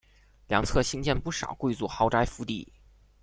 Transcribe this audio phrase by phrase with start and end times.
[0.47, 2.67] 两侧兴建不少贵族豪宅府邸。